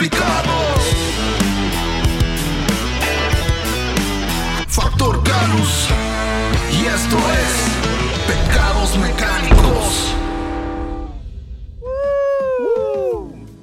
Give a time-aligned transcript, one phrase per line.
[0.00, 0.52] complicado.
[4.66, 5.90] Factor Canus.
[6.72, 7.68] Y esto es
[8.26, 10.14] Pecados Mecánicos.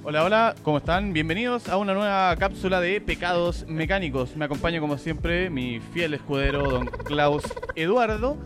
[0.04, 1.12] Hola, hola, ¿cómo están?
[1.12, 4.36] Bienvenidos a una nueva cápsula de Pecados Mecánicos.
[4.36, 8.38] Me acompaña como siempre mi fiel escudero, don Klaus Eduardo.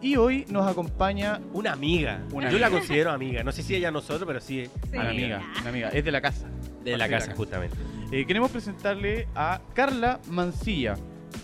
[0.00, 2.20] Y hoy nos acompaña Una amiga.
[2.30, 2.78] Una Yo la amiga.
[2.78, 3.42] considero amiga.
[3.42, 6.20] No sé si ella a nosotros, pero sí una amiga, una amiga, es de la
[6.20, 6.46] casa.
[6.92, 7.76] De la casa, justamente.
[8.12, 10.94] Eh, queremos presentarle a Carla Mancilla,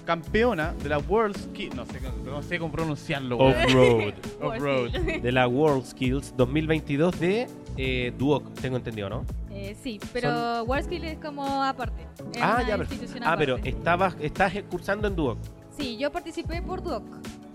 [0.05, 1.71] campeona de la World Ski...
[1.71, 3.39] No sé, no sé cómo pronunciarlo.
[3.39, 4.15] Off-road.
[4.41, 4.91] Off-road.
[5.23, 9.25] de la World Skills 2022 de eh, Duoc, tengo entendido, ¿no?
[9.51, 12.07] Eh, sí, pero WorldSkill es como aparte.
[12.35, 15.39] Es ah, ya, pero, institución ah, pero estabas, estás cursando en Duoc.
[15.77, 17.05] Sí, yo participé por Duoc.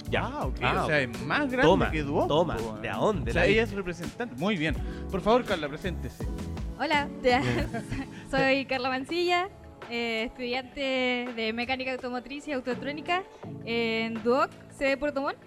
[0.10, 0.22] Ya.
[0.24, 0.56] Ah, ok.
[0.62, 2.28] Ah, o sea, es más grande Toma, que Duoc.
[2.28, 2.58] toma.
[2.82, 3.32] ¿De dónde?
[3.32, 4.36] O sea, La- ella es representante.
[4.38, 4.76] Muy bien.
[5.12, 6.26] Por favor, Carla, preséntese.
[6.80, 7.08] Hola,
[8.32, 9.50] soy Carla Mancilla,
[9.90, 13.24] eh, estudiante de mecánica automotriz y autoelectrónica
[13.66, 15.38] en Duoc, sede de Puerto Montt.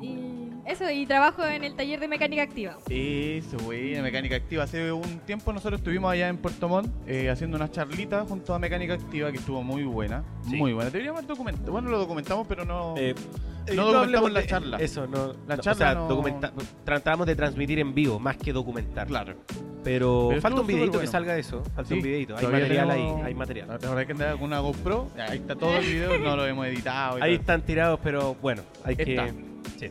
[0.00, 2.76] Y eso, y trabajo en el taller de mecánica activa.
[2.88, 4.64] Eso, güey, mecánica activa.
[4.64, 8.58] Hace un tiempo nosotros estuvimos allá en Puerto Montt eh, haciendo una charlita junto a
[8.58, 10.24] mecánica activa que estuvo muy buena.
[10.48, 10.56] Sí.
[10.56, 10.90] Muy buena.
[10.90, 11.70] Deberíamos haber documentado.
[11.70, 12.94] Bueno, lo documentamos, pero no.
[12.96, 13.14] Eh,
[13.76, 14.76] No documentamos la de- charla.
[14.78, 15.34] Eso, no.
[15.46, 16.52] La no, charla o sea, no- documenta-
[16.84, 19.06] tratamos de transmitir en vivo, más que documentar.
[19.06, 19.36] claro.
[19.84, 21.62] Pero, Pero falta un videito que salga de eso.
[21.74, 22.36] Falta Sí, un videito.
[22.36, 23.26] Hay material tenemos- ahí.
[23.26, 23.70] Hay material.
[23.84, 25.08] Ahora hay que andar con una GoPro.
[25.28, 27.18] Ahí está todo el video, no lo hemos editado.
[27.18, 29.04] y Ahí están tirados, pero bueno, hay Está.
[29.04, 29.32] que.
[29.78, 29.90] Sí.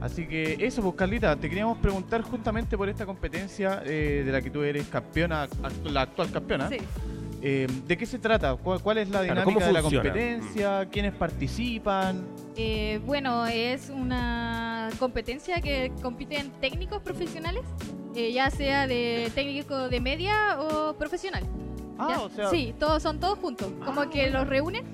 [0.00, 4.40] Así que eso, pues Carlita, te queríamos preguntar justamente por esta competencia eh, de la
[4.40, 5.48] que tú eres campeona,
[5.84, 6.68] la actual campeona.
[6.68, 6.76] Sí.
[7.42, 8.54] Eh, ¿De qué se trata?
[8.56, 10.86] ¿Cuál, cuál es la dinámica ¿cómo de la competencia?
[10.90, 12.24] ¿Quiénes participan?
[12.56, 17.62] Eh, bueno, es una competencia que compiten técnicos profesionales,
[18.18, 21.44] eh, ya sea de técnico de media o profesional.
[21.98, 22.20] Ah, ¿ya?
[22.20, 24.38] o sea, Sí, todos son todos juntos, como Ah, que bueno.
[24.40, 24.84] los reúnen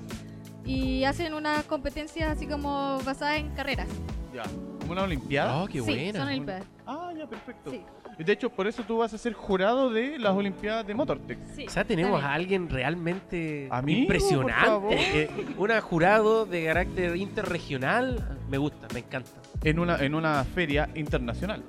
[0.65, 3.87] y hacen una competencia así como basada en carreras.
[4.33, 4.43] ya,
[4.79, 5.63] como una olimpiada.
[5.63, 6.19] Oh, qué sí, buena.
[6.19, 6.63] son olimpiadas.
[6.85, 7.71] Ah, ya, perfecto.
[7.71, 7.81] Sí,
[8.23, 11.37] De hecho, por eso tú vas a ser jurado de las olimpiadas de Motortech.
[11.55, 11.65] sí.
[11.67, 15.21] O sea, tenemos a alguien realmente Amigo, impresionante.
[15.23, 18.37] Eh, una jurado de carácter interregional.
[18.49, 19.29] Me gusta, me encanta.
[19.63, 21.63] En una, en una feria internacional.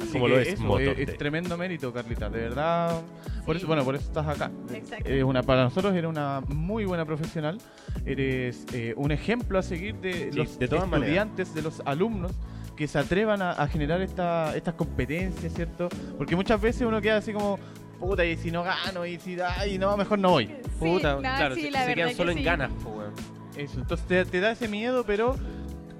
[0.00, 1.08] Así Como lo es eso, Motortech.
[1.08, 3.00] es tremendo mérito, Carlita, de verdad.
[3.46, 4.50] Por eso, bueno, por eso estás acá.
[5.04, 7.58] Eres una, para nosotros eres una muy buena profesional.
[8.06, 11.08] Eres eh, un ejemplo a seguir de Sí, los de todas maneras.
[11.08, 12.32] estudiantes, de los alumnos
[12.76, 15.88] que se atrevan a, a generar esta, estas competencias, ¿cierto?
[16.16, 17.58] Porque muchas veces uno queda así como,
[18.00, 20.46] puta, y si no gano, y si, ay, no, mejor no voy.
[20.46, 22.44] Sí, Puta, no, claro, sí, se, la se quedan que solo en sí.
[22.44, 23.12] ganas, weón.
[23.56, 25.36] Eso, entonces te, te da ese miedo, pero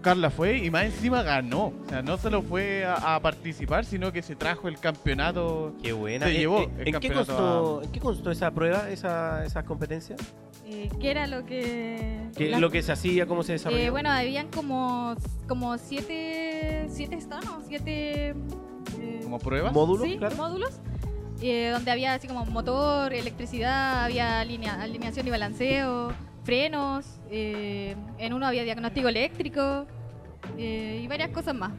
[0.03, 1.67] Carla fue y más encima ganó.
[1.69, 5.73] O sea, no solo fue a, a participar, sino que se trajo el campeonato.
[5.83, 6.27] Qué buena.
[6.27, 9.45] Se Eh, llevó eh, el ¿en, qué campeonato constó, ¿En qué constó esa prueba, esa,
[9.47, 10.17] esa competencia?
[10.67, 12.29] Eh, ¿Qué era lo que...?
[12.37, 13.27] ¿Qué, la- ¿Lo que se hacía?
[13.27, 13.81] ¿Cómo se desarrolló?
[13.83, 15.15] Eh, bueno, habían como,
[15.49, 17.63] como siete, siete ¿no?
[17.67, 18.31] siete...
[19.01, 19.73] eh, Como pruebas.
[19.73, 20.37] módulos, sí, claro.
[20.37, 20.81] módulos,
[21.43, 26.13] eh, donde había así como motor, electricidad, había alinea- alineación y balanceo,
[26.45, 29.87] frenos, eh, en uno había diagnóstico eléctrico
[30.59, 31.73] eh, y varias cosas más.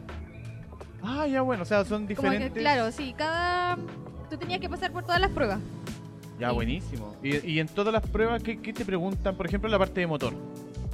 [1.01, 2.62] Ah, ya bueno, o sea, son Como que, diferentes.
[2.62, 3.78] claro, sí, cada...
[4.29, 5.59] Tú tenías que pasar por todas las pruebas.
[6.40, 6.56] Ya, Sí.
[6.56, 7.16] buenísimo.
[7.22, 9.35] Y, y en todas las pruebas, ¿qué, qué te preguntan?
[9.35, 10.34] Por ejemplo, la parte de motor.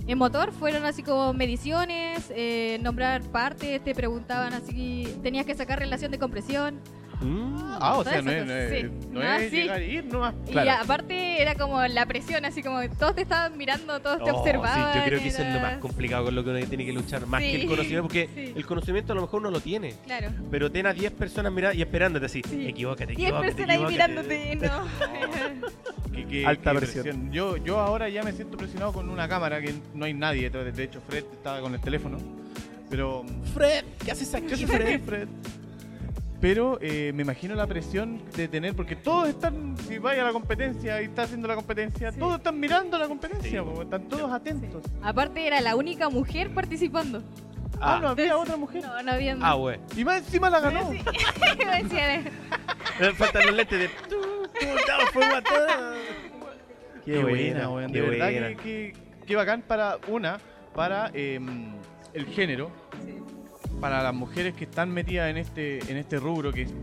[0.08, 5.78] En motor fueron así como mediciones, eh, nombrar partes, te preguntaban así, tenías que sacar
[5.78, 6.80] relación de compresión.
[7.22, 7.56] Mm.
[7.82, 8.90] Ah, o sea, no es, no es, sí.
[9.12, 9.56] no Ah, es sí.
[9.58, 10.34] llegar y ir nomás.
[10.50, 10.66] Claro.
[10.68, 14.94] Y aparte era como la presión, así como todos te estaban mirando, todos te observaban.
[14.94, 16.94] sí, yo creo que eso es lo más complicado con lo que uno tiene que
[16.94, 18.54] luchar, más que el conocimiento, porque sí.
[18.56, 20.30] el conocimiento a lo mejor uno lo tiene, Claro.
[20.50, 22.68] pero ten a 10 personas mirando y esperándote así, Sí.
[22.68, 24.88] equivócate, equivócate, personas ahí mirándote, no.
[26.16, 27.32] Qué- qué- Alta qué presión.
[27.32, 30.76] Yo, yo ahora ya me siento presionado con una cámara que no hay nadie detrás.
[30.76, 32.18] De hecho, Fred estaba con el teléfono.
[32.90, 33.24] Pero.
[33.54, 35.28] Fred, ¿qué haces aquí, ¿Qué haces aquí, Fred?
[36.42, 40.32] Pero eh, me imagino la presión de tener, porque todos están, si vaya a la
[40.32, 42.20] competencia y está haciendo la competencia, Sí.
[42.20, 43.66] todos están mirando la competencia, Sí.
[43.66, 44.84] po, están todos atentos.
[45.02, 47.22] Aparte era la única mujer participando.
[47.82, 48.82] Ah, no había otra mujer.
[48.84, 49.80] No, no había ah, güey.
[49.96, 50.92] Y más encima la ganó.
[50.92, 51.00] Sí.
[51.66, 52.24] Me
[53.08, 53.88] Me faltan los lentes de...
[54.10, 54.16] Tú,
[54.60, 55.78] tú, dame fuego a todas.
[57.06, 57.92] Qué buena, weón.
[57.92, 58.48] qué De verdad buena.
[58.50, 60.40] que, que- que bacán para una,
[60.74, 61.40] para eh,
[62.16, 62.72] el género,
[63.80, 66.74] para las mujeres que están metidas en este, en este rubro que es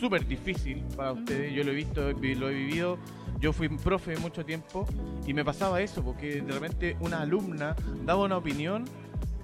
[0.00, 1.52] súper difícil para ustedes.
[1.52, 2.98] Yo lo he visto, vi- lo he vivido.
[3.40, 4.86] Yo fui profe mucho tiempo
[5.26, 8.84] y me pasaba eso, porque de repente una alumna daba una opinión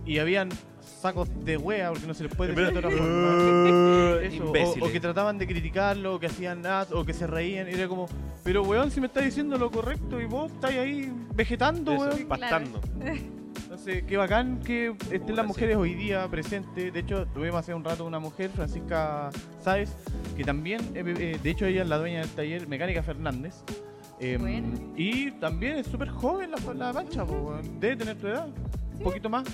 [0.07, 0.49] y habían
[0.81, 4.19] sacos de wea, porque no se les puede decir de otra forma.
[4.23, 4.89] Eso, o, imbéciles.
[4.89, 7.87] o que trataban de criticarlo, o que hacían nada, o que se reían, y era
[7.89, 8.07] como,
[8.45, 12.27] pero weón, si me estás diciendo lo correcto y vos estás ahí vegetando, Eso, weón.
[12.29, 12.81] pastando.
[13.73, 16.93] Entonces, qué bacán que estén las mujeres hoy día presentes.
[16.93, 19.31] De hecho, tuvimos hace un rato una mujer, Francisca
[19.63, 19.89] Sáez,
[20.37, 23.55] que también, eh, eh, de hecho, ella es la dueña del taller Mecánica Fernández.
[24.21, 24.69] Eh, Bueno.
[24.95, 26.93] Y también es súper joven la, la
[27.25, 27.81] po, weón.
[27.81, 28.47] debe tener tu edad,
[28.99, 29.45] un poquito más,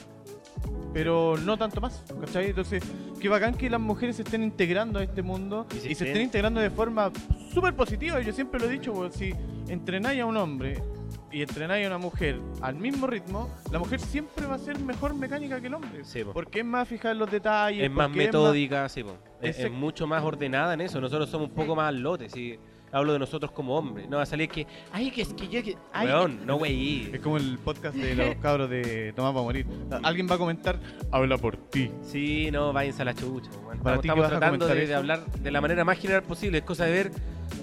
[0.93, 2.47] pero no tanto más, ¿cachai?
[2.49, 2.82] Entonces,
[3.20, 6.12] qué bacán que las mujeres se estén integrando a este mundo Y y se se,
[6.12, 7.12] estén- integrando de forma
[7.55, 8.20] súper positiva.
[8.20, 9.32] Yo siempre lo he dicho, si
[9.69, 10.82] entrenáis a un hombre
[11.31, 15.15] y entrenáis a una mujer al mismo ritmo, la mujer siempre va a ser mejor
[15.15, 16.05] mecánica que el hombre.
[16.05, 16.33] Sí, po.
[16.33, 17.85] Porque es más fija en los detalles.
[17.85, 19.17] es más metódica, sí, po.
[19.41, 19.77] Es, es Exacto.
[19.79, 21.01] mucho más ordenada en eso.
[21.01, 22.59] Nosotros somos un poco más al lote, sí.
[22.91, 24.09] Hablo de nosotros como hombres.
[24.09, 25.77] No va a salir que, ay, que es que yo que.
[25.93, 27.11] Ay, Weón, no wey.
[27.13, 29.67] Es como el podcast de los cabros de Tomás va a morir.
[30.03, 30.81] Alguien va a comentar,
[31.11, 31.91] habla por ti.
[32.01, 33.51] Sí, no, váyanse a la chucha.
[33.51, 36.59] Para Estamos, ti estamos vas tratando de, de hablar de la manera más general posible.
[36.59, 37.11] Es cosa de ver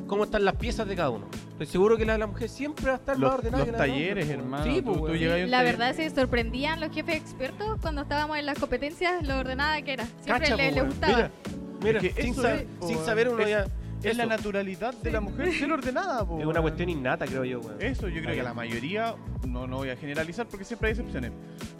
[0.07, 1.25] cómo están las piezas de cada uno.
[1.51, 3.65] Estoy seguro que la de la mujer siempre va a estar más Los, ordenada los
[3.67, 4.39] que la talleres, weón.
[4.41, 4.63] hermano.
[4.65, 8.59] Sí, pues, tú La taller- verdad se sorprendían los jefes expertos cuando estábamos en las
[8.59, 10.05] competencias lo ordenada que era.
[10.23, 10.87] Siempre Cacha, le, po, le weón.
[10.89, 11.13] gustaba.
[11.17, 11.31] Mira,
[11.83, 13.65] mira, Es que sin, es, po, saber uno Es- ya.
[14.03, 17.59] Es la naturalidad de la mujer ser ordenada, po, Es una cuestión innata, creo yo,
[17.59, 17.81] weón.
[17.81, 19.15] Eso, yo creo que la mayoría,
[19.47, 21.31] no, no voy a generalizar porque siempre hay excepciones,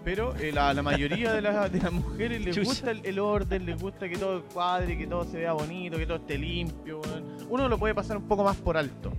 [0.03, 2.67] pero eh, la, la mayoría de, las de las mujeres les Chucha.
[2.67, 6.05] gusta el, el orden, les gusta que todo cuadre, que todo se vea bonito, que
[6.07, 6.99] todo esté limpio.
[7.49, 9.11] Uno lo puede pasar un poco más por alto.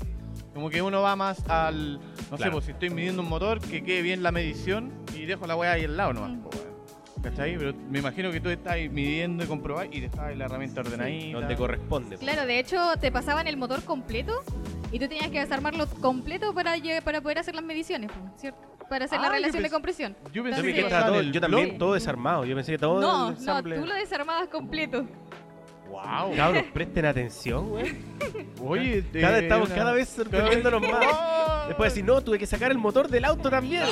[0.54, 2.52] Como que uno va más al, no sé, Claro.
[2.52, 5.72] pues si estoy midiendo un motor, que quede bien la medición y dejo la weá
[5.72, 6.30] ahí al lado nomás.
[6.32, 7.22] Mm.
[7.22, 7.56] ¿Cachai?
[7.58, 11.38] Pero me imagino que tú estás midiendo y comprobás y dejas la herramienta ordenadita.
[11.40, 12.16] Donde corresponde.
[12.16, 12.22] po.
[12.22, 14.42] Claro, de hecho te pasaban el motor completo
[14.92, 16.74] y tú tenías que desarmarlo completo para,
[17.04, 18.60] para poder hacer las mediciones, ¿cierto?
[18.88, 20.16] Para hacer Ah, la relación de compresión.
[20.32, 22.44] Yo pensé pensé que Entonces- estaba todo- yo también, todo desarmado.
[22.44, 25.04] Yo pensé que todo No, no, tú lo desarmabas completo.
[25.90, 26.34] Wow.
[26.36, 27.94] Cabros, presten atención, güey.
[28.62, 31.04] Oye, Cada, estamos una- cada vez sorprendiéndonos más.
[31.06, 31.64] ¡Oh!
[31.68, 33.82] Después decir, no, tuve que sacar el motor del auto también.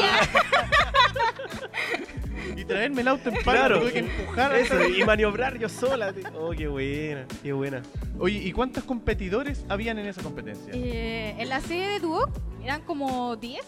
[2.56, 3.80] Y traerme el auto en paro, Claro.
[3.80, 6.12] tuve que empujar a Eso, y maniobrar yo sola.
[6.12, 6.24] tío.
[6.38, 7.82] Oh, qué buena, qué buena.
[8.18, 10.72] Oye, ¿y cuántos competidores habían en esa competencia?
[10.72, 12.30] Eh, en la sede de Duoc
[12.62, 13.60] eran como 10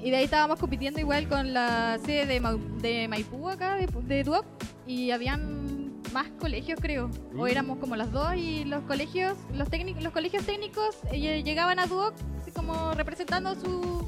[0.00, 4.46] y de ahí estábamos compitiendo igual con la sede de, Maipú acá, de, de Duoc
[4.86, 5.63] y habían
[6.14, 7.48] más colegios creo, o Mm.
[7.48, 11.86] éramos como las dos y los colegios, los técnicos, los colegios técnicos eh, llegaban a
[11.86, 12.14] Duoc
[12.54, 14.06] como representando su,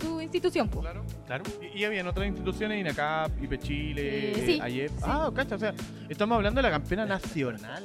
[0.00, 0.68] su institución.
[0.68, 0.80] po.
[0.80, 1.02] Claro.
[1.26, 1.44] Claro.
[1.74, 4.88] Y, y habían otras instituciones, INACAP, IPE Chile, Eh, sí, AYEP.
[4.90, 4.96] sí.
[5.02, 5.74] Ah, cacha, o sea,
[6.08, 7.82] estamos hablando de la campeona nacional.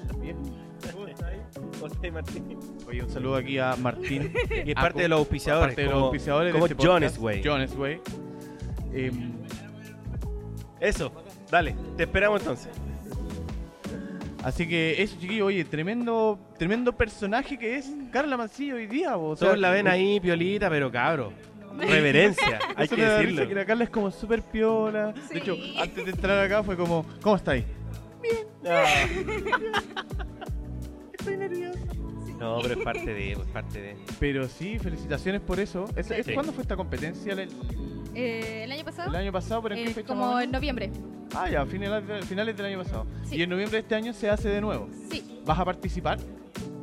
[1.80, 2.60] José Martín.
[2.88, 4.31] Oye, un saludo aquí a Martín.
[4.65, 5.69] Y es Ah, parte de los auspiciadores.
[5.69, 7.42] Parte de los como- auspiciadores como de este Jones, güey.
[7.44, 8.01] Jones Way.
[8.94, 9.31] Em,
[10.80, 11.12] Eso,
[11.50, 12.69] dale, te esperamos entonces.
[14.47, 19.17] Así que eso, chiquillo, oye, tremendo, tremendo personaje que es Carla Mancillo hoy día.
[19.17, 21.31] O sea, Todos la ven ahí, piolita, pero cabro.
[21.77, 23.49] Reverencia, hay Eso que me da risa decirlo.
[23.49, 25.13] que la Carla es como súper piola.
[25.27, 25.33] Sí.
[25.35, 27.63] De hecho, antes de entrar acá fue como, ¿cómo estáis?
[28.67, 28.85] Ah.
[32.39, 33.95] No, pero es parte de, es parte de.
[34.19, 35.85] Pero sí, felicitaciones por eso.
[35.95, 36.33] ¿Es, es- Sí.
[36.33, 37.33] ¿Cuándo fue esta competencia?
[37.33, 37.50] ¿El,
[38.13, 39.61] Eh, el año pasado, el año pasado?
[39.63, 40.07] ¿Pero en qué eh, fecha?
[40.07, 40.53] como más o en menos?
[40.53, 40.91] noviembre.
[41.36, 43.05] Ah, ya, finales, finales del año pasado.
[43.25, 43.36] Sí.
[43.38, 44.89] Y en noviembre de este año se hace de nuevo.
[45.12, 46.17] Sí, ¿Vas a participar?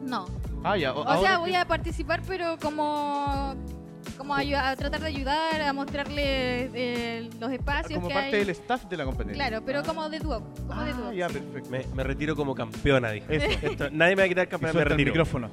[0.04, 0.26] no.
[0.66, 0.94] Ah, ya.
[0.94, 3.54] O sea, voy a participar, pero como
[4.16, 8.40] como a tratar de ayudar, a mostrarle eh, los espacios Como que parte hay.
[8.44, 9.34] del staff de la competencia.
[9.46, 10.40] Claro, pero como de dúo.
[10.66, 11.12] Como de Ah, dúo.
[11.12, 11.34] ya, sí.
[11.38, 11.70] perfecto.
[11.70, 13.26] Me, me retiro como campeona, dije.
[13.36, 13.46] Eso.
[13.66, 15.12] Esto- nadie me va a quitar Y campeonato, me suelta el retiro.
[15.12, 15.50] micrófono.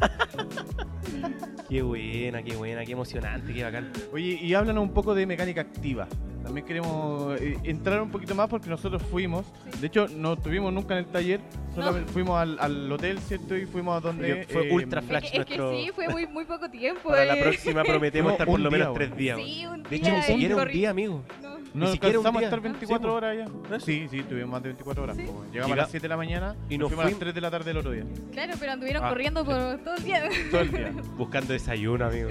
[1.68, 3.90] Qué buena, qué buena, qué emocionante, qué bacán.
[4.12, 6.06] Oye, y háblanos un poco de mecánica activa.
[6.42, 9.44] También queremos eh, entrar un poquito más porque nosotros fuimos.
[9.80, 11.40] De hecho, no estuvimos nunca en el taller.
[11.74, 13.56] Solamente fuimos al, al hotel, ¿cierto?
[13.56, 14.46] Y fuimos a donde.
[14.50, 15.70] Fue eh, ultra Es flash es que nuestro.
[15.76, 17.08] sí, fue muy, muy poco tiempo.
[17.08, 17.42] Para la eh.
[17.42, 19.38] próxima prometemos estar por lo día, menos tres días.
[19.42, 21.22] Sí, un De hecho, día ni siquiera un día, amigo.
[21.40, 21.52] No.
[21.74, 22.48] No Ni siquiera un alcanzamos a día.
[22.48, 23.14] estar Sí, 24 po.
[23.14, 23.76] horas ya.
[23.76, 23.86] Eso.
[23.86, 25.16] Sí, sí, tuvimos más de 24 horas.
[25.16, 25.24] Sí.
[25.52, 27.34] Llegamos a las 7 de la mañana y nos nos fuimos a las fuimos- 3
[27.34, 28.04] de la tarde el otro día.
[28.30, 29.08] Claro, pero anduvieron Ah.
[29.08, 30.28] corriendo por todo el día.
[30.50, 30.92] Todo el día.
[31.16, 32.28] Buscando desayuno, amigo.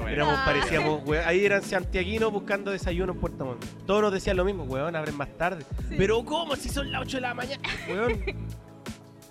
[0.00, 3.64] No, Éramos, parecíamos, ahí eran santiaguinos buscando desayuno en Puerto Montt.
[3.86, 5.64] Todos nos decían lo mismo, weón, abren más tarde.
[5.88, 5.94] Sí.
[5.96, 6.54] Pero ¿cómo?
[6.56, 7.62] Si son las 8 de la mañana.
[7.88, 8.20] Weón,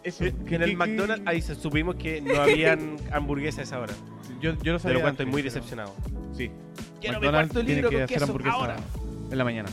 [0.04, 3.94] Eso, que en el McDonald's ahí se supimos que no habían hamburguesas a esa hora.
[4.42, 5.94] Yo, yo lo De sabía lo cual estoy muy decepcionado.
[6.36, 6.52] Sí.
[7.00, 8.76] Quiero McDonald's tiene libro que hacer queso hamburguesa ahora.
[9.32, 9.70] en la mañana.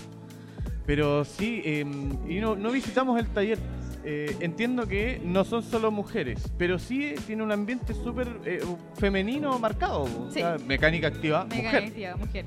[0.87, 1.85] Pero sí, eh,
[2.29, 3.59] y no, no visitamos el taller.
[4.03, 8.61] Eh, entiendo que no son solo mujeres, pero sí eh, tiene un ambiente súper eh,
[8.99, 10.03] femenino marcado.
[10.05, 10.41] o Sí.
[10.41, 11.85] sea, mecánica activa, mujer.
[11.85, 12.45] activa, mujer.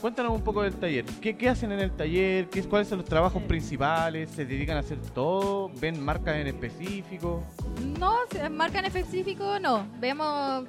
[0.00, 1.04] Cuéntanos un poco del taller.
[1.20, 2.48] ¿Qué, qué hacen en el taller?
[2.48, 4.30] ¿Qué, ¿Cuáles son los trabajos principales?
[4.30, 5.70] ¿Se dedican a hacer todo?
[5.80, 7.42] ¿Ven marcas en específico?
[7.98, 8.16] No,
[8.50, 9.86] marca en específico no.
[9.98, 10.64] Vemos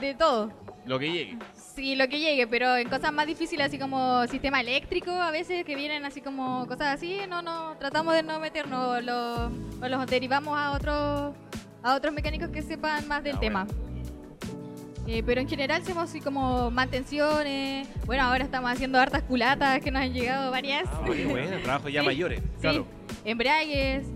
[0.00, 0.50] de todo.
[0.86, 1.38] Lo que llegue.
[1.54, 5.64] Sí, lo que llegue, pero en cosas más difíciles, así como sistema eléctrico, a veces
[5.64, 10.06] que vienen así como cosas así, no, no, tratamos de no meternos, lo- o los
[10.06, 11.34] derivamos a otros,
[11.82, 13.66] a otros mecánicos que sepan más del Ah, tema.
[15.06, 17.88] Eh, pero en general hacemos así como mantenciones.
[18.06, 20.84] Bueno, ahora estamos haciendo hartas culatas que nos han llegado varias.
[20.92, 22.06] Ah, qué bueno, trabajo ya Sí.
[22.06, 22.40] mayores.
[22.40, 22.86] Sí, Claro.
[23.24, 24.06] embragues,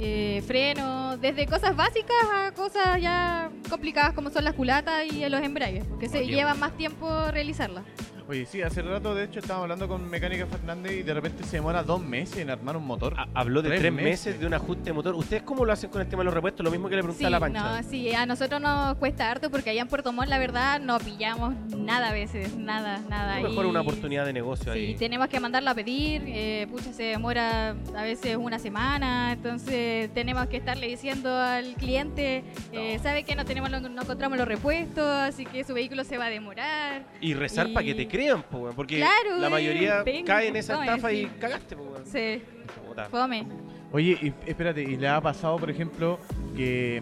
[0.00, 5.42] eh, frenos, desde cosas básicas a cosas ya complicadas como son las culatas y los
[5.42, 7.84] embragues, porque se qué lleva más tiempo realizarlas.
[8.32, 11.56] Oye, sí, hace rato de hecho estábamos hablando con Mecánica Fernández y de repente se
[11.58, 13.12] demora dos meses en armar un motor.
[13.18, 14.26] Ha- Habló de Tres tres, meses.
[14.26, 14.40] meses.
[14.40, 15.14] de un ajuste de motor.
[15.16, 16.64] ¿Ustedes cómo lo hacen con el tema de los repuestos?
[16.64, 17.82] Lo mismo que le pregunté Sí, a la pancha.
[17.82, 20.98] no, sí, a nosotros nos cuesta harto porque allá en Puerto Montt la verdad no
[20.98, 23.38] pillamos nada a veces, nada, nada.
[23.38, 24.94] Lo mejor y- una oportunidad de negocio Sí, ahí.
[24.94, 30.46] tenemos que mandarlo a pedir, eh, pucha, se demora a veces una semana, entonces tenemos
[30.46, 35.44] que estarle diciendo al cliente, eh, sabe que no tenemos no encontramos los repuestos, así
[35.44, 37.02] que su vehículo se va a demorar.
[37.20, 40.48] Y rezar Y- para que te crean, po, weón, porque Claro, la mayoría ven, cae
[40.48, 41.16] en esa estafa sí.
[41.16, 42.06] y cagaste, po, weón.
[42.06, 42.42] Sí,
[42.86, 43.04] Puta.
[43.06, 43.46] fome.
[43.92, 46.18] Oye, y, espérate, ¿y le ha pasado, por ejemplo,
[46.56, 47.00] que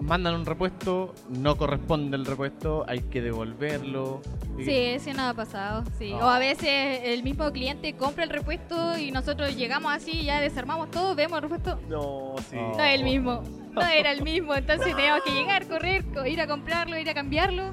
[0.00, 4.20] mm, mandan un repuesto, no corresponde el repuesto, hay que devolverlo?
[4.58, 6.12] y- Sí, sí nos ha pasado, sí.
[6.14, 6.24] Ah.
[6.24, 10.90] O a veces el mismo cliente compra el repuesto y nosotros llegamos así, ya desarmamos
[10.90, 12.56] todo, vemos el repuesto, No, sí.
[12.58, 12.76] Oh.
[12.76, 16.40] no es el mismo, no era el mismo, entonces teníamos que llegar, correr, co- ir
[16.40, 17.72] a comprarlo, ir a cambiarlo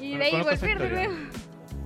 [0.00, 1.08] y de ahí Conozco esa volver de historia.
[1.08, 1.30] nuevo.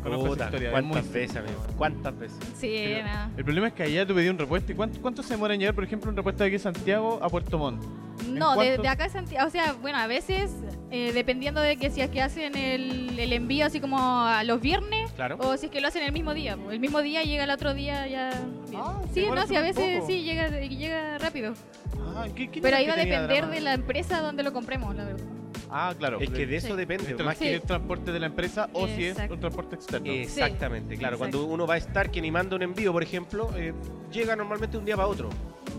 [0.05, 1.65] Conozco esa Puta, historia, es ¿Cuántas veces, amigo?
[1.77, 2.39] ¿Cuántas veces?
[2.57, 3.31] Sí, Pero no.
[3.37, 5.61] El problema es que allá tú pedí un repuesto y ¿cuánto, cuánto se demora en
[5.61, 7.83] llegar, por ejemplo, un repuesto de aquí de Santiago a Puerto Montt?
[8.29, 10.51] No, de, de acá a Santiago, o sea, bueno, a veces,
[10.91, 14.61] eh, dependiendo de que si es que hacen el, el envío así como a los
[14.61, 15.37] viernes, Claro.
[15.41, 16.57] o si es que lo hacen el mismo día.
[16.71, 18.31] El mismo día llega el otro día ya.
[18.71, 18.83] bien.
[18.85, 20.07] Ah, sí, no, sí, a veces poco.
[20.07, 21.55] sí llega, llega rápido.
[22.17, 25.05] Ah, ¿qué- qué Pero ahí va a depender de la empresa donde lo compremos, la
[25.05, 25.25] verdad.
[25.77, 26.21] Ah, claro.
[26.21, 26.75] Es que de eso Sí.
[26.77, 27.11] depende.
[27.11, 30.09] el, Más si que es transporte de la empresa o si es un transporte externo.
[30.13, 31.17] Exactamente, claro.
[31.17, 31.39] exacto.
[31.39, 33.75] Cuando uno va a estar quien y manda un envío, por ejemplo, eh,
[34.13, 35.31] llega normalmente un día para otro.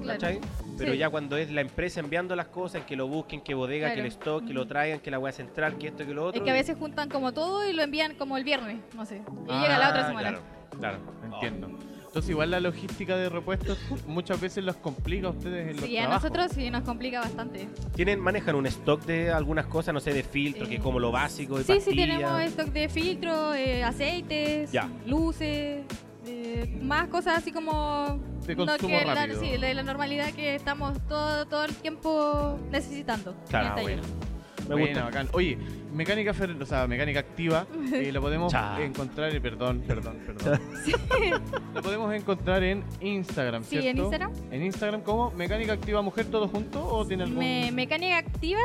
[0.03, 0.19] Claro.
[0.19, 0.41] ¿Cachai?
[0.77, 0.97] Pero Sí.
[0.97, 4.07] ya cuando es la empresa enviando las cosas, que lo busquen, que bodega, que el
[4.07, 6.39] stock, que lo traigan, que la hueá central, que esto, que lo otro.
[6.41, 9.15] Es que a veces juntan como todo y lo envían como el viernes, no sé.
[9.47, 10.29] Y Ah, llega la otra semana.
[10.31, 10.41] Claro,
[10.77, 10.97] claro.
[11.33, 11.69] Entiendo.
[12.15, 15.97] Entonces igual la logística de repuestos muchas veces los complica a ustedes en los Sí,
[15.97, 16.23] a trabajos.
[16.31, 17.67] nosotros sí nos complica bastante.
[17.93, 20.97] ¿Tienen, manejan un stock de algunas cosas, no sé, de filtro, que Eh, es como
[20.97, 22.07] lo básico, de Sí, sí, pastillas?
[22.17, 24.87] tenemos stock de filtro, eh, aceites, Ya.
[25.05, 25.83] luces,
[26.25, 28.17] eh, más cosas así como...
[28.47, 29.41] De no consumo que la- rápido.
[29.41, 33.35] sí, de la normalidad que estamos todo, todo el tiempo necesitando.
[33.49, 33.99] Claro, en el taller.
[33.99, 34.34] bueno.
[34.67, 35.03] Me Buena, gusta.
[35.05, 35.27] bacán.
[35.33, 35.57] Oye,
[35.93, 40.59] mecánica fer- o sea, mecánica activa, eh, lo podemos encontrar, eh, perdón, perdón, perdón.
[41.75, 43.89] Lo podemos encontrar en Instagram, Sí, ¿cierto?
[43.89, 44.31] en Instagram.
[44.51, 48.59] En Instagram como mecánica activa mujer todo junto o tiene algún Me- mecánica activa,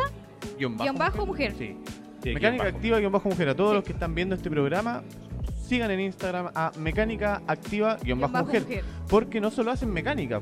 [0.58, 1.54] guion bajo, guion bajo mujer.
[1.58, 1.76] Sí.
[2.22, 3.48] Sí, Mecánica activa guion bajo mujer.
[3.48, 3.74] A todos Sí.
[3.76, 5.02] los que están viendo este programa,
[5.66, 8.62] sigan en Instagram a mecánica activa guion guion bajo bajo mujer.
[8.62, 8.84] mujer.
[9.08, 10.40] Porque no solo hacen mecánica.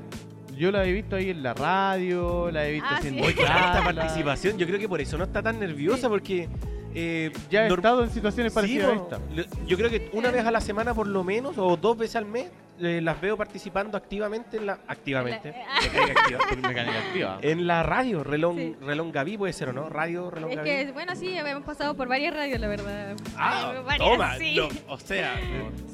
[0.59, 3.35] Yo la he visto ahí en la radio, la he visto Ah, haciendo sí.
[3.35, 6.09] Oye, esta participación, yo creo que por eso no está tan nerviosa, Sí.
[6.09, 6.49] porque...
[6.95, 9.21] eh, Ya he estado en situaciones Sí, parecidas a esta.
[9.67, 12.25] Yo creo que una vez a la semana por lo menos, o dos veces al
[12.27, 12.51] mes,
[12.81, 14.79] eh, las veo participando activamente en la...
[14.87, 15.49] Activamente.
[15.49, 15.97] En
[16.33, 16.39] la-
[16.69, 17.39] mecánica activa.
[17.43, 18.77] En la radio, Relón, Sí.
[18.81, 19.89] Relón Gaví puede ser, ¿o no?
[19.89, 20.69] Radio Relón Es Gaví.
[20.71, 23.17] que, bueno, sí, hemos pasado por varias radios, la verdad.
[23.37, 24.57] Ah, Eh, varias, toma, sí.
[24.57, 25.35] no, o sea,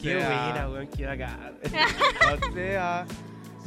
[0.00, 0.28] qué sea.
[0.52, 1.52] buena, weón, qué bacán.
[2.50, 3.06] O sea,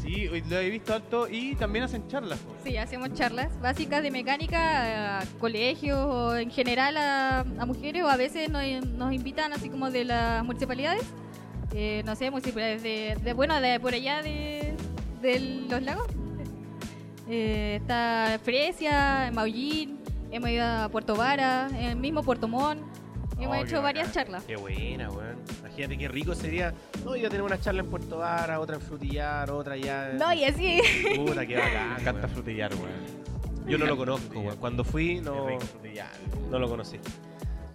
[0.08, 2.40] sí, lo he visto alto y también hacen charlas.
[2.64, 8.18] Sí, hacemos charlas básicas de mecánica a colegios o en general a, mujeres o a
[8.18, 11.04] veces nos, invitan así como de las municipalidades,
[11.74, 14.74] eh, no sé, municipalidades de, bueno, de por allá de,
[15.22, 16.08] de los lagos.
[17.30, 20.00] Eh, está Fresia, Maullín,
[20.32, 22.82] hemos ido a Puerto Vara, el mismo Puerto Montt,
[23.44, 24.24] hemos Oh, hecho varias bacán.
[24.26, 24.44] charlas.
[24.46, 25.38] Qué buena, weón.
[25.60, 26.74] Imagínate qué rico sería.
[27.06, 30.14] No, yo tener una charla en Puerto Vara, otra en Frutillar, otra allá.
[30.14, 30.80] No, y así.
[31.16, 31.90] Puta, qué bacán.
[31.96, 32.30] Me encanta weón.
[32.34, 33.28] frutillar, weón.
[33.68, 34.58] Yo no lo conozco, weón.
[34.58, 35.48] Cuando fui, no,
[36.50, 36.98] no lo conocí.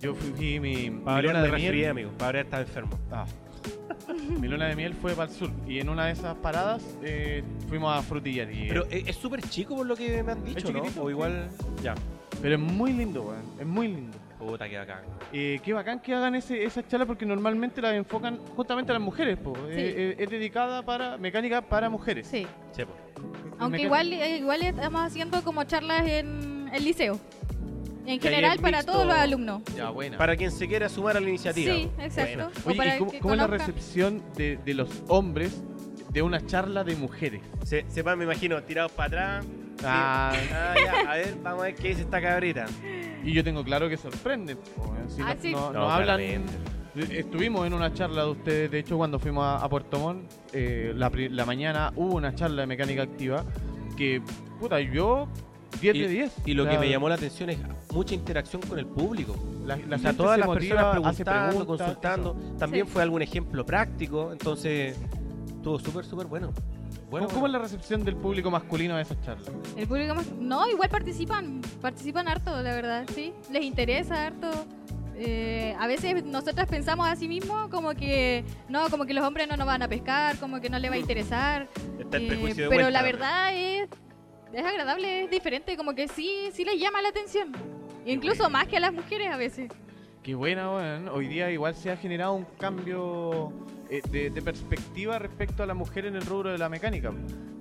[0.01, 1.91] Yo fui, fui mi, me de resfrié, miel.
[1.91, 2.11] amigo.
[2.59, 2.99] Enfermo.
[3.11, 3.25] Ah.
[4.41, 7.45] Mi luna de miel fue para el sur y en una de esas paradas eh,
[7.69, 8.51] fuimos a frutillar.
[8.53, 11.11] Y, Pero es es súper chico por lo que me han dicho, O sí.
[11.11, 11.49] igual.
[11.83, 11.95] Ya.
[12.41, 13.43] pero es muy lindo, weón.
[13.61, 14.19] Es muy lindo.
[14.47, 15.01] Puta, qué bacán.
[15.33, 19.03] Eh, qué bacán que hagan ese, esa charla porque normalmente la enfocan justamente a las
[19.03, 19.39] mujeres.
[19.39, 19.57] Po.
[19.69, 22.27] Eh, eh, es dedicada para mecánica para mujeres.
[22.27, 22.47] Sí.
[23.59, 27.21] Aunque igual, igual estamos haciendo como charlas en el liceo.
[28.05, 28.93] En general, para mixto.
[28.93, 29.63] todos los alumnos.
[29.77, 30.19] Ya, buena.
[30.19, 31.73] Para quien se quiera sumar a la iniciativa.
[31.73, 32.51] Sí, exacto.
[32.65, 35.63] Oye, para ¿y cómo, es la recepción de, de los hombres
[36.11, 37.43] de una charla de mujeres?
[37.65, 39.47] Se, se van, me imagino, tirados para atrás.
[39.85, 42.67] Ah, Ah, ya, a ver, vamos a ver qué dice esta cabrita.
[43.25, 44.59] Y yo tengo claro que sorprenden.
[45.09, 45.53] Si Ah, no, sí.
[45.53, 46.19] no- No, nos hablan.
[46.19, 46.53] claramente.
[47.19, 50.93] Estuvimos en una charla de ustedes, de hecho, cuando fuimos a, a Puerto Montt, eh,
[50.95, 53.45] la, pri- la mañana hubo una charla de mecánica activa
[53.97, 54.21] que,
[54.61, 55.27] puta, yo
[55.81, 56.33] 10 de 10.
[56.45, 57.59] Y lo O que me llamó la atención es
[57.93, 59.35] mucha interacción con el público.
[59.65, 62.37] la, la o sea, gente todas se las motiva, personas hace preguntando, preguntas, consultando.
[62.59, 62.93] También Sí.
[62.93, 64.99] fue algún ejemplo práctico, entonces
[65.47, 66.53] estuvo súper, súper bueno.
[67.13, 69.53] Bueno, ¿Cómo, cómo es la recepción del público masculino a esas charlas?
[69.77, 70.27] El público más...
[70.33, 73.35] No, igual participan, participan harto, la verdad, sí.
[73.51, 74.51] Les interesa harto.
[75.15, 79.47] Eh, a veces nosotras pensamos a sí mismos como que no, como que los hombres
[79.47, 81.69] no nos van a pescar, como que no les va a interesar.
[82.01, 82.91] Está el Eh, prejuicio de pero vuelta.
[82.91, 83.89] la verdad es,
[84.55, 87.53] es agradable, es diferente, como que sí, sí les llama la atención.
[88.07, 89.71] Incluso más que a las mujeres a veces.
[90.23, 91.09] Qué buena, weón.
[91.11, 93.53] Hoy día igual se ha generado un cambio
[94.01, 97.13] de, de perspectiva respecto a la mujer en el rubro de la mecánica.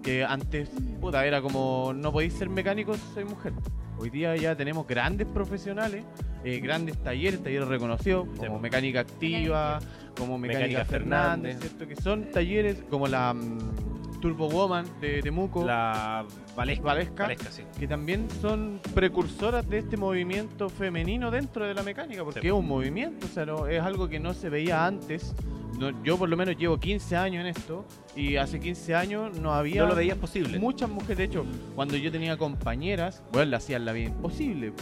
[0.01, 0.69] Que antes,
[0.99, 3.53] puta, era como, no podéis ser mecánico si soy mujer.
[3.99, 6.03] Hoy día ya tenemos grandes profesionales,
[6.43, 8.59] eh, grandes talleres, talleres reconocidos, como.
[8.59, 9.79] Mecánica Activa,
[10.17, 11.59] como Mecánica, Mecánica Fernández, Fernández.
[11.59, 11.87] ¿cierto?
[11.87, 16.83] Que son talleres como la mm, Turbo Woman de Temuco, La Valesca.
[16.83, 17.63] Valesca, Valesca, sí.
[17.79, 22.47] que también son precursoras de este movimiento femenino dentro de la mecánica, porque Sí.
[22.47, 25.35] es un movimiento, o sea, no- es algo que no se veía antes.
[25.81, 27.85] No, yo por lo menos llevo 15 años en esto
[28.15, 30.59] y hace 15 años no había No lo veías posible.
[30.59, 31.17] muchas mujeres.
[31.17, 31.45] De hecho,
[31.75, 34.73] cuando yo tenía compañeras, bueno, le hacían la vida imposible.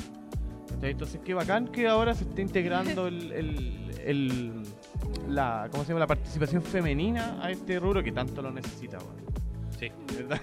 [0.82, 4.64] Entonces, qué bacán que ahora se esté integrando el, el- el-
[5.30, 6.00] la, ¿cómo se llama?
[6.02, 8.98] la participación femenina a este rubro que tanto lo necesita.
[8.98, 9.30] weón.
[9.80, 9.90] Sí.
[10.18, 10.42] ¿Verdad?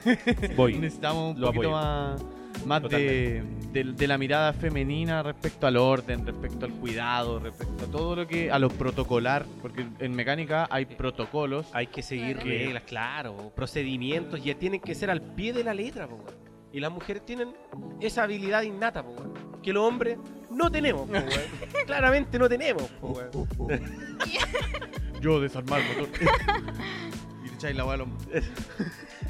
[0.57, 0.75] Voy.
[0.79, 2.17] Necesitamos un Lo poquito apoyo.
[2.17, 2.23] más,
[2.67, 3.43] más de,
[3.73, 8.27] de- de la mirada femenina respecto al orden, respecto al cuidado, respecto a todo lo
[8.27, 8.51] que.
[8.51, 11.67] a lo protocolar, porque en mecánica hay protocolos.
[11.73, 12.51] Hay que seguir Claro.
[12.51, 16.25] reglas, claro, procedimientos, ya tienen que ser al pie de la letra, po.
[16.73, 17.55] Y las mujeres tienen
[18.01, 19.15] esa habilidad innata, po,
[19.63, 20.19] que los hombres
[20.51, 21.15] no tenemos, po.
[21.87, 22.85] Claramente no tenemos.
[25.21, 26.09] Yo desarmar el motor.
[27.45, 28.09] y echáis la hombro.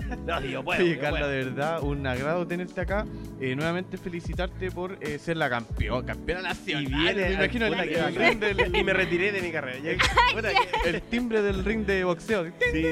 [0.26, 1.28] No, puedo, Oye, Carla, puedo.
[1.30, 3.06] de verdad, un agrado tenerte acá.
[3.40, 6.84] Eh, nuevamente felicitarte por eh, ser la campeón, campeona nacional.
[6.84, 9.78] Y viene, me imagino el, el ring del- Y me retiré de mi carrera.
[9.82, 12.46] Que- el timbre del ring de boxeo.
[12.46, 12.82] Sí,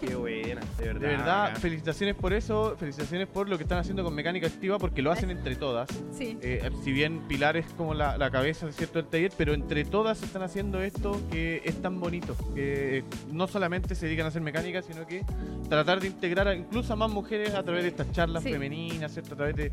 [0.00, 1.00] qué buena, de verdad.
[1.00, 5.02] De verdad, felicitaciones por eso, felicitaciones por lo que están haciendo con Mecánica Activa, porque
[5.02, 5.88] lo hacen entre todas.
[6.16, 6.38] Sí.
[6.42, 9.00] Eh, si bien Pilar es como la, la cabeza ¿cierto?
[9.00, 13.46] del taller, pero entre todas están haciendo esto que es tan bonito, que eh, no
[13.46, 15.24] solamente se dedican a hacer mecánica, sino que
[15.68, 18.52] tratar de integrar a- incluso a más mujeres a través de estas charlas Sí.
[18.52, 19.34] femeninas, ¿cierto?
[19.34, 19.72] A través de...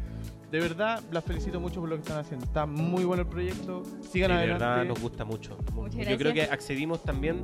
[0.52, 2.46] De verdad, las felicito mucho por lo que están haciendo.
[2.46, 3.84] Está muy bueno el proyecto.
[3.84, 4.52] Sigan Sí, de adelante.
[4.64, 5.58] verdad nos gusta mucho.
[5.74, 7.44] Muchas Yo creo que accedimos también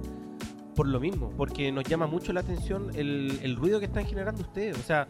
[0.74, 4.42] por lo mismo, porque nos llama mucho la atención el, el ruido que están generando
[4.42, 4.76] ustedes.
[4.80, 5.06] O sea,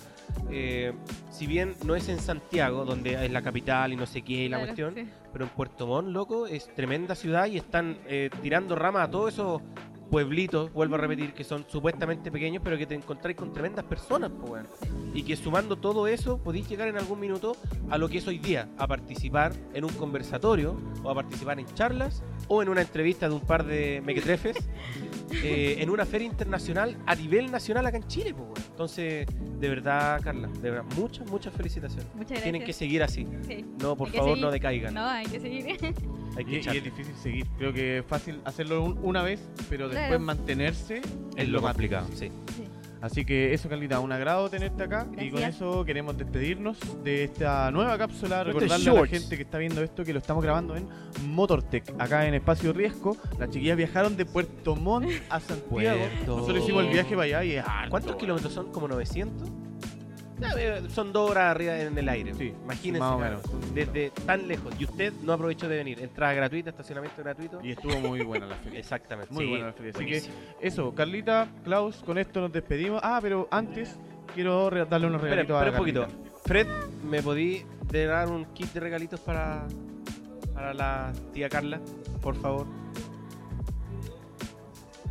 [0.51, 0.91] eh,
[1.29, 4.49] si bien no es en Santiago, donde es la capital y no sé qué y
[4.49, 5.07] la Claro, cuestión, sí.
[5.31, 9.33] pero en Puerto Montt, loco, es tremenda ciudad y están eh, tirando rama a todos
[9.33, 9.61] esos
[10.09, 14.31] pueblitos, vuelvo a repetir, que son supuestamente pequeños, pero que te encontráis con tremendas personas,
[14.47, 14.67] weón.
[15.13, 17.55] Y que sumando todo eso, podéis llegar en algún minuto
[17.89, 21.65] a lo que es hoy día, a participar en un conversatorio, o a participar en
[21.73, 24.57] charlas, o en una entrevista de un par de mequetrefes,
[25.31, 28.53] eh, en una feria internacional a nivel nacional acá en Chile, po, weón.
[28.69, 29.27] Entonces,
[29.59, 32.07] de verdad, Carla, de verdad, muchas, muchas felicitaciones.
[32.13, 32.43] Muchas gracias.
[32.43, 33.27] Tienen que seguir así.
[33.47, 33.65] Sí.
[33.79, 34.93] No, por Hay favor, no decaigan.
[34.93, 35.77] No, hay que seguir.
[36.35, 36.75] Hay Y, que y echar.
[36.75, 37.47] es difícil seguir.
[37.57, 40.23] Creo que es fácil hacerlo un- una vez, pero después Claro.
[40.23, 41.01] mantenerse
[41.35, 42.31] Es lo más complicado, difícil.
[42.47, 42.53] sí.
[42.55, 42.63] Sí.
[43.01, 45.05] Así que eso, Carlita, un agrado tenerte acá.
[45.19, 48.37] Y con eso queremos despedirnos de esta nueva cápsula.
[48.43, 50.87] Este Recordarle a la gente que está viendo esto que lo estamos grabando en
[51.27, 53.17] Motortech, acá en Espacio Riesgo.
[53.37, 55.69] Las chiquillas viajaron de Puerto Montt a Santiago.
[55.99, 56.37] Puerto.
[56.37, 58.71] Nosotros hicimos el viaje para allá y es harto, ¿Cuántos kilómetros son?
[58.71, 59.49] ¿Como 900?
[60.57, 62.33] Eh, Son dos horas arriba en el aire.
[62.33, 62.99] Sí, Imagínense.
[62.99, 63.41] más o menos.
[63.73, 64.73] Desde tan lejos.
[64.79, 65.99] Y usted no aprovechó de venir.
[66.01, 67.59] Entrada gratuita, estacionamiento gratuito.
[67.63, 68.79] Y estuvo muy buena la feria.
[68.79, 69.33] Exactamente.
[69.33, 69.91] Muy sí, buena la feria.
[69.95, 70.23] Así que
[70.61, 72.99] eso, Carlita, Klaus, con esto nos despedimos.
[73.03, 73.97] Ah, pero antes
[74.33, 76.07] quiero darle unos Espera, regalitos espera a un poquito.
[76.45, 76.67] Fred,
[77.09, 79.65] ¿me podí dar un kit de regalitos para,
[80.53, 81.79] para la tía Carla?
[82.21, 82.65] Por favor.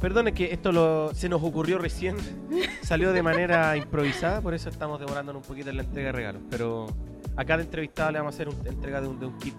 [0.02, 2.16] Perdone que esto lo, se nos ocurrió recién,
[2.82, 6.42] salió de manera improvisada, por eso estamos demorándonos un poquito en la entrega de regalos.
[6.50, 6.88] Pero
[7.36, 9.54] a cada entrevistado le vamos a hacer una entrega de un, de un kit.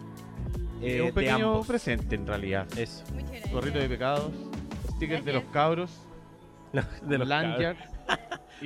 [0.81, 1.65] eh, Es un de pequeño ambos.
[1.67, 2.67] presente en realidad.
[2.77, 3.05] Eso.
[3.53, 4.31] Gorrito de pecados,
[4.95, 5.89] stickers de los cabros,
[7.03, 7.77] de los lanyard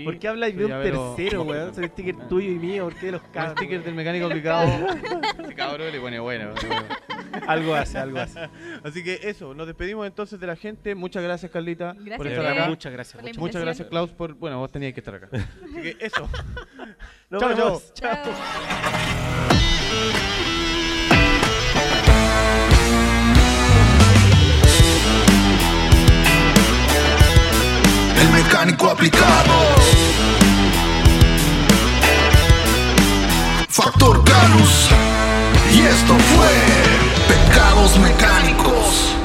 [0.04, 1.74] ¿Por qué habláis de un tercero, weón?
[1.74, 3.54] Soy sticker tuyo y mío, ¿por qué de los cabros?
[3.54, 4.68] sticker del mecánico aplicado.
[5.44, 6.50] Ese cabrón le pone bueno.
[6.50, 6.96] le pone bueno.
[7.46, 8.40] Algo hace, algo hace.
[8.84, 10.96] Así que eso, nos despedimos entonces de la gente.
[10.96, 12.68] Muchas gracias, Carlita, Gracias por estar acá.
[12.68, 13.38] muchas gracias.
[13.38, 14.34] Muchas- gracias, Klaus, por.
[14.34, 15.30] Bueno, vos tenías que estar acá.
[15.34, 16.30] Así que eso.
[17.30, 17.94] Nos Chao, vemos.
[17.94, 18.18] Chao.
[28.22, 29.54] El mecánico aplicado.
[33.70, 34.90] Factor Canus.
[35.74, 39.17] Y esto fue pecados mecánicos.